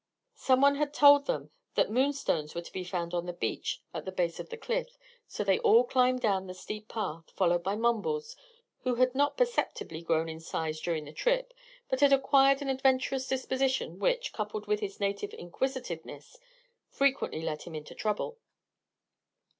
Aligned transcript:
Some 0.39 0.61
one 0.61 0.77
had 0.77 0.95
told 0.95 1.27
them 1.27 1.51
that 1.75 1.91
moonstones 1.91 2.55
were 2.55 2.63
to 2.63 2.73
be 2.73 2.83
found 2.83 3.13
on 3.13 3.27
the 3.27 3.33
beach 3.33 3.83
at 3.93 4.03
the 4.03 4.11
base 4.11 4.39
of 4.39 4.49
the 4.49 4.57
cliff; 4.57 4.97
so 5.27 5.43
they 5.43 5.59
all 5.59 5.83
climbed 5.83 6.21
down 6.21 6.47
the 6.47 6.55
steep 6.55 6.87
path, 6.87 7.29
followed 7.35 7.61
by 7.61 7.75
Mumbles, 7.75 8.35
who 8.79 8.95
had 8.95 9.13
not 9.13 9.37
perceptibly 9.37 10.01
grown 10.01 10.27
in 10.27 10.39
size 10.39 10.81
during 10.81 11.05
the 11.05 11.13
trip 11.13 11.53
but 11.87 11.99
had 11.99 12.11
acquired 12.13 12.63
an 12.63 12.69
adventurous 12.69 13.27
disposition 13.27 13.99
which, 13.99 14.33
coupled 14.33 14.65
with 14.65 14.79
his 14.79 14.99
native 14.99 15.35
inquisitiveness, 15.35 16.35
frequently 16.89 17.43
led 17.43 17.61
him 17.61 17.75
into 17.75 17.93
trouble. 17.93 18.39